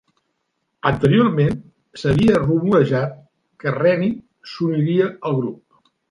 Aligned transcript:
Anteriorment 0.91 1.51
s'havia 2.03 2.39
rumorejat 2.43 3.13
que 3.65 3.73
Reni 3.75 4.09
s'uniria 4.53 5.11
al 5.31 5.37
grup. 5.41 5.61